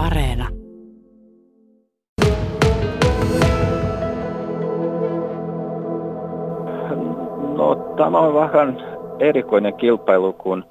Areena. 0.00 0.48
No, 7.56 7.94
tämä 7.96 8.18
on 8.18 8.34
vähän 8.34 8.78
erikoinen 9.18 9.74
kilpailu, 9.74 10.32
kun 10.32 10.64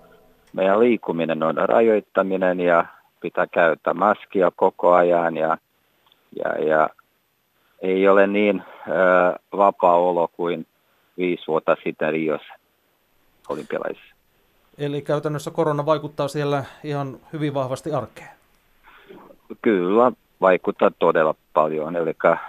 meidän 0.53 0.79
liikkuminen 0.79 1.43
on 1.43 1.55
rajoittaminen 1.55 2.59
ja 2.59 2.85
pitää 3.21 3.47
käyttää 3.47 3.93
maskia 3.93 4.51
koko 4.55 4.93
ajan 4.93 5.37
ja, 5.37 5.57
ja, 6.35 6.63
ja 6.63 6.89
ei 7.81 8.07
ole 8.07 8.27
niin 8.27 8.63
äh, 8.65 9.35
vapaa 9.57 9.95
olo 9.95 10.27
kuin 10.27 10.67
viisi 11.17 11.43
vuotta 11.47 11.75
sitten 11.83 12.13
Riossa 12.13 12.53
olympialaisissa. 13.49 14.15
Eli 14.77 15.01
käytännössä 15.01 15.51
korona 15.51 15.85
vaikuttaa 15.85 16.27
siellä 16.27 16.63
ihan 16.83 17.17
hyvin 17.33 17.53
vahvasti 17.53 17.91
arkeen. 17.93 18.38
Kyllä, 19.61 20.11
vaikuttaa 20.41 20.91
todella 20.99 21.35
paljon. 21.53 21.95
Eli 21.95 22.15
äh, 22.25 22.39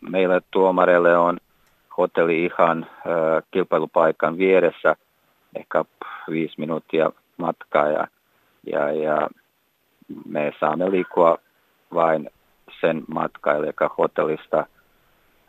meille 0.00 0.40
tuomareille 0.50 1.16
on 1.16 1.38
hotelli 1.98 2.44
ihan 2.44 2.86
äh, 2.90 3.42
kilpailupaikan 3.50 4.38
vieressä, 4.38 4.96
ehkä 5.56 5.84
viisi 6.30 6.54
minuuttia 6.58 7.12
matkaa 7.36 7.88
ja, 7.88 8.08
ja, 8.66 8.92
ja 8.92 9.28
me 10.26 10.52
saamme 10.60 10.90
liikkua 10.90 11.38
vain 11.94 12.30
sen 12.80 13.02
matka, 13.08 13.54
eli 13.54 13.66
hotellista 13.98 14.66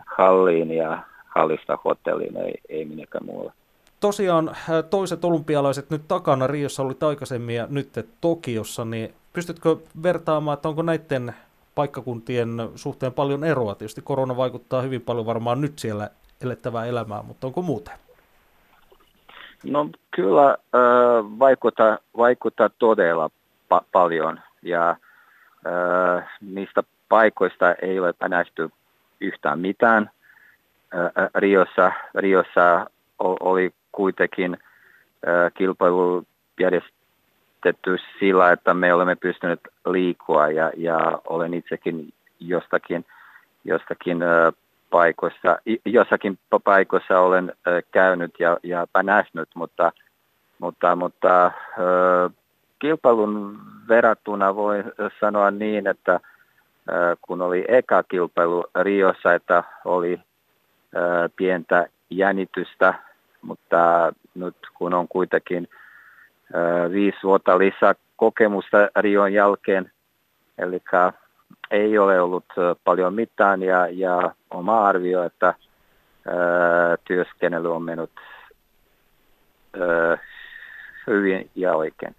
halliin 0.06 0.72
ja 0.72 1.04
hallista 1.26 1.78
hotelliin, 1.86 2.38
ei, 2.38 2.54
ei 2.70 2.86
minnekään 2.86 3.26
muualla. 3.26 3.54
Tosiaan 4.00 4.50
äh, 4.50 4.56
toiset 4.90 5.26
olympialaiset 5.26 5.90
nyt 5.90 6.08
takana, 6.08 6.48
Riossa 6.48 6.84
oli 6.84 6.94
aikaisemmin 7.08 7.56
ja 7.56 7.68
nyt 7.70 8.08
Tokiossa, 8.22 8.86
niin 8.86 9.14
pystytkö 9.34 9.78
vertaamaan, 10.04 10.54
että 10.54 10.70
onko 10.70 10.82
näiden 10.82 11.34
paikkakuntien 11.76 12.50
suhteen 12.76 13.14
paljon 13.14 13.44
eroa? 13.44 13.76
Tietysti 13.76 14.02
korona 14.02 14.38
vaikuttaa 14.38 14.82
hyvin 14.82 15.02
paljon 15.02 15.26
varmaan 15.26 15.62
nyt 15.62 15.80
siellä 15.80 16.10
elettävää 16.42 16.86
elämää, 16.86 17.22
mutta 17.24 17.48
onko 17.48 17.62
muuten? 17.62 17.94
No 19.64 19.90
kyllä 20.12 20.50
äh, 20.50 20.58
vaikuttaa, 21.40 21.98
vaikuttaa 22.18 22.70
todella 22.70 23.30
pa- 23.74 23.86
paljon 23.92 24.40
ja 24.62 24.90
äh, 24.90 26.30
niistä 26.42 26.84
paikoista 27.10 27.74
ei 27.74 28.00
ole 28.00 28.14
nähty 28.30 28.70
yhtään 29.22 29.60
mitään. 29.60 30.12
Äh, 30.96 31.30
Riossa, 31.36 31.92
Riossa 32.16 32.88
oli 33.20 33.72
kuitenkin 33.92 34.58
kilpailu 35.54 36.24
järjestetty 36.60 37.98
sillä, 38.20 38.52
että 38.52 38.74
me 38.74 38.94
olemme 38.94 39.16
pystyneet 39.16 39.60
liikkua 39.86 40.48
ja, 40.48 40.72
ja 40.78 41.22
olen 41.30 41.54
itsekin 41.54 42.14
jostakin, 42.40 43.06
jostakin 43.64 44.24
paikoissa, 44.90 45.60
jossakin 45.86 46.40
paikoissa 46.64 47.20
olen 47.20 47.54
käynyt 47.92 48.32
ja, 48.40 48.58
ja 48.64 48.88
nähnyt, 49.04 49.50
mutta, 49.56 49.92
mutta, 50.60 50.96
mutta 50.96 51.52
kilpailun 52.80 53.60
verrattuna 53.88 54.56
voi 54.56 54.84
sanoa 55.20 55.52
niin, 55.52 55.88
että 55.88 56.20
kun 57.22 57.42
oli 57.42 57.66
eka 57.68 58.04
kilpailu 58.04 58.64
Riossa, 58.82 59.34
että 59.34 59.64
oli 59.86 60.20
pientä 61.36 61.88
jännitystä, 62.10 62.94
mutta 63.42 64.14
nyt 64.36 64.56
kun 64.78 64.94
on 64.94 65.08
kuitenkin 65.08 65.68
viisi 66.92 67.18
vuotta 67.24 67.58
lisää 67.58 67.96
kokemusta 68.16 68.78
Rion 68.96 69.34
jälkeen, 69.34 69.92
eli 70.58 70.82
ei 71.72 71.98
ole 71.98 72.22
ollut 72.22 72.46
paljon 72.84 73.14
mitään 73.14 73.64
ja, 73.64 73.88
ja 73.88 74.32
oma 74.52 74.88
arvio, 74.88 75.24
että 75.24 75.48
ää, 75.48 75.56
työskennely 77.08 77.76
on 77.76 77.84
mennyt 77.84 78.12
hyvin 81.08 81.50
ja 81.56 81.76
oikein. 81.76 82.16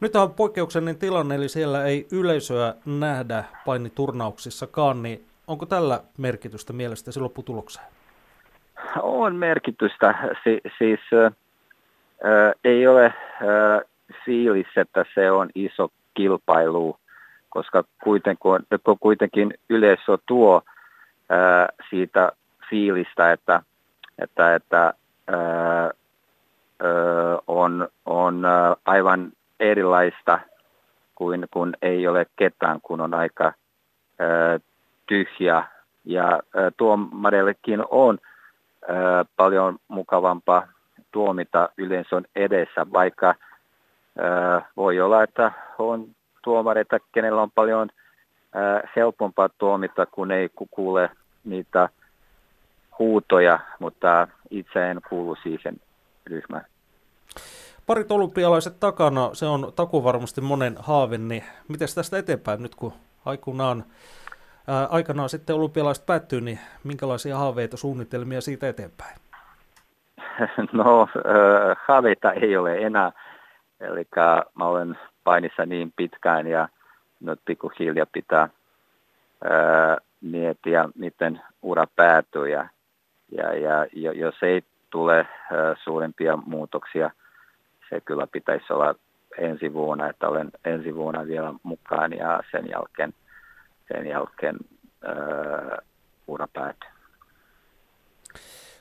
Nyt 0.00 0.16
on 0.16 0.34
poikkeuksellinen 0.34 0.98
tilanne, 0.98 1.34
eli 1.34 1.48
siellä 1.48 1.84
ei 1.84 2.06
yleisöä 2.12 2.74
nähdä 2.86 3.44
painiturnauksissakaan, 3.66 5.02
niin 5.02 5.26
onko 5.46 5.66
tällä 5.66 6.00
merkitystä 6.18 6.72
mielestäsi 6.72 7.20
lopputulokseen? 7.20 7.86
On 9.02 9.36
merkitystä. 9.36 10.14
Si- 10.44 10.60
siis 10.78 11.00
äh, 11.12 11.32
ei 12.64 12.86
ole 12.86 13.04
äh, 13.06 13.12
fiilis, 14.24 14.66
että 14.76 15.04
se 15.14 15.30
on 15.30 15.50
iso 15.54 15.88
kilpailu 16.14 16.96
koska 17.52 17.84
kuitenkin, 18.04 18.52
kuitenkin 19.00 19.54
yleisö 19.68 20.18
tuo 20.26 20.62
ää, 21.28 21.68
siitä 21.90 22.32
fiilistä, 22.70 23.32
että, 23.32 23.62
että, 24.18 24.54
että 24.54 24.94
ää, 25.28 25.90
on, 27.46 27.88
on 28.06 28.42
aivan 28.84 29.32
erilaista 29.60 30.38
kuin 31.14 31.46
kun 31.50 31.74
ei 31.82 32.06
ole 32.06 32.26
ketään, 32.36 32.80
kun 32.82 33.00
on 33.00 33.14
aika 33.14 33.44
ää, 33.44 34.60
tyhjä. 35.06 35.64
Ja 36.04 36.24
ää, 36.26 36.70
tuomareillekin 36.76 37.84
on 37.90 38.18
paljon 39.36 39.78
mukavampaa 39.88 40.66
tuomita 41.12 41.68
yleisön 41.76 42.24
edessä, 42.36 42.86
vaikka 42.92 43.34
voi 44.76 45.00
olla, 45.00 45.22
että 45.22 45.52
on 45.78 46.06
tuomareita, 46.44 46.98
kenellä 47.12 47.42
on 47.42 47.50
paljon 47.50 47.88
helpompaa 48.96 49.48
tuomita, 49.48 50.06
kun 50.06 50.30
ei 50.30 50.50
kuule 50.70 51.10
niitä 51.44 51.88
huutoja, 52.98 53.58
mutta 53.78 54.28
itse 54.50 54.90
en 54.90 55.00
kuulu 55.08 55.36
siihen 55.42 55.76
ryhmään. 56.26 56.64
Parit 57.86 58.10
olympialaiset 58.10 58.80
takana, 58.80 59.30
se 59.32 59.46
on 59.46 59.72
taku 59.76 60.04
varmasti 60.04 60.40
monen 60.40 60.76
haave, 60.78 61.18
niin 61.18 61.44
miten 61.68 61.88
tästä 61.94 62.18
eteenpäin 62.18 62.62
nyt 62.62 62.74
kun 62.74 62.92
aikanaan, 63.24 63.84
ää, 64.68 64.86
aikanaan 64.86 65.28
sitten 65.28 65.56
olympialaiset 65.56 66.06
päättyy, 66.06 66.40
niin 66.40 66.58
minkälaisia 66.84 67.36
haaveita, 67.36 67.76
suunnitelmia 67.76 68.40
siitä 68.40 68.68
eteenpäin? 68.68 69.16
No, 70.72 71.02
äh, 71.16 71.76
haaveita 71.88 72.32
ei 72.32 72.56
ole 72.56 72.78
enää, 72.78 73.12
eli 73.80 74.06
mä 74.54 74.64
olen 74.66 74.98
painissa 75.24 75.66
niin 75.66 75.92
pitkään 75.96 76.46
ja 76.46 76.68
nyt 77.20 77.40
pikkuhiljaa 77.44 78.06
pitää 78.12 78.48
ää, 79.44 79.98
miettiä, 80.20 80.88
miten 80.94 81.40
ura 81.62 81.86
päätyy 81.96 82.48
ja, 82.48 82.68
ja, 83.30 83.54
ja 83.92 84.12
jos 84.12 84.34
ei 84.42 84.62
tule 84.90 85.26
suurempia 85.84 86.36
muutoksia, 86.36 87.10
se 87.90 88.00
kyllä 88.00 88.26
pitäisi 88.26 88.72
olla 88.72 88.94
ensi 89.38 89.72
vuonna, 89.72 90.08
että 90.08 90.28
olen 90.28 90.50
ensi 90.64 90.94
vuonna 90.94 91.26
vielä 91.26 91.54
mukaan 91.62 92.12
ja 92.12 92.42
sen 92.50 92.68
jälkeen, 92.68 93.14
sen 93.92 94.06
jälkeen 94.06 94.56
ää, 95.04 95.78
ura 96.26 96.48
päätyy. 96.52 96.90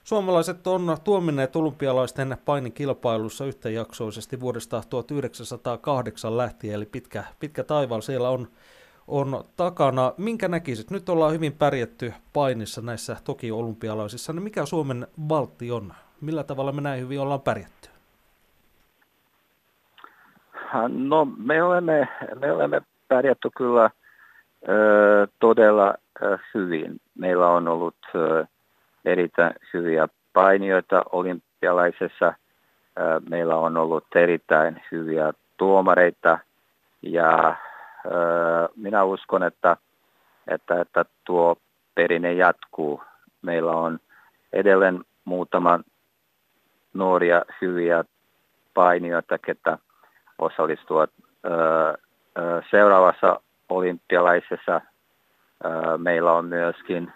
Suomalaiset 0.03 0.67
on 0.67 0.97
tuomineet 1.03 1.55
olympialaisten 1.55 2.37
painikilpailussa 2.45 3.45
yhtäjaksoisesti 3.45 4.39
vuodesta 4.39 4.81
1908 4.89 6.37
lähtien, 6.37 6.75
eli 6.75 6.85
pitkä, 6.85 7.23
pitkä 7.39 7.63
taival 7.63 8.01
siellä 8.01 8.29
on, 8.29 8.47
on 9.07 9.43
takana. 9.57 10.13
Minkä 10.17 10.47
näkisit? 10.47 10.91
Nyt 10.91 11.09
ollaan 11.09 11.33
hyvin 11.33 11.53
pärjätty 11.53 12.13
painissa 12.33 12.81
näissä 12.81 13.17
toki 13.23 13.51
olympialaisissa, 13.51 14.33
niin 14.33 14.43
mikä 14.43 14.65
Suomen 14.65 15.07
valtti 15.29 15.71
on? 15.71 15.93
Millä 16.21 16.43
tavalla 16.43 16.71
me 16.71 16.81
näin 16.81 17.01
hyvin 17.01 17.19
ollaan 17.19 17.41
pärjätty? 17.41 17.89
No 20.87 21.25
me 21.25 21.63
olemme, 21.63 22.07
me 22.39 22.51
olemme 22.51 22.81
pärjätty 23.07 23.49
kyllä 23.57 23.89
todella 25.39 25.95
hyvin. 26.53 27.01
Meillä 27.15 27.47
on 27.47 27.67
ollut 27.67 27.95
erittäin 29.05 29.53
hyviä 29.73 30.07
painijoita 30.33 31.03
olympialaisessa. 31.11 32.33
Meillä 33.29 33.55
on 33.55 33.77
ollut 33.77 34.15
erittäin 34.15 34.83
hyviä 34.91 35.33
tuomareita 35.57 36.39
ja 37.01 37.55
minä 38.75 39.03
uskon, 39.03 39.43
että, 39.43 39.77
että, 40.47 40.81
että 40.81 41.05
tuo 41.23 41.55
perinne 41.95 42.33
jatkuu. 42.33 43.03
Meillä 43.41 43.71
on 43.71 43.99
edelleen 44.53 45.03
muutama 45.25 45.79
nuoria 46.93 47.41
hyviä 47.61 48.03
painijoita, 48.73 49.37
ketä 49.37 49.77
osallistuvat 50.39 51.09
seuraavassa 52.71 53.39
olympialaisessa 53.71 54.81
meillä 55.97 56.33
on 56.33 56.45
myöskin 56.45 57.11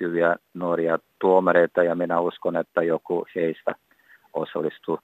hyviä 0.00 0.36
nuoria 0.54 0.98
tuomareita 1.18 1.82
ja 1.82 1.94
minä 1.94 2.20
uskon, 2.20 2.56
että 2.56 2.82
joku 2.82 3.26
heistä 3.34 3.74
osallistuu 4.32 4.98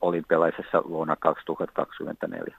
olympialaisessa 0.00 0.82
vuonna 0.88 1.16
2024. 1.16 2.56